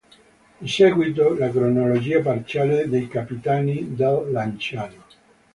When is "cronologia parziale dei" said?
1.51-3.07